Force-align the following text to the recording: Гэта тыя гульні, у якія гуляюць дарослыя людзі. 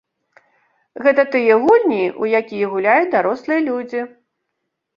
Гэта 1.07 1.25
тыя 1.35 1.57
гульні, 1.67 2.01
у 2.25 2.31
якія 2.41 2.73
гуляюць 2.73 3.13
дарослыя 3.19 3.61
людзі. 3.69 4.01